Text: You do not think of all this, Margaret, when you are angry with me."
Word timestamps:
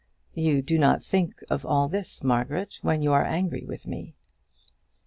You 0.33 0.63
do 0.63 0.79
not 0.79 1.03
think 1.03 1.43
of 1.51 1.63
all 1.63 1.87
this, 1.87 2.23
Margaret, 2.23 2.79
when 2.81 3.03
you 3.03 3.13
are 3.13 3.23
angry 3.23 3.65
with 3.65 3.85
me." 3.85 4.15